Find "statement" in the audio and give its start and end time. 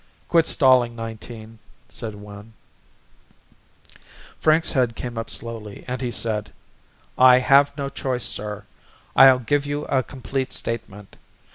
10.53-11.17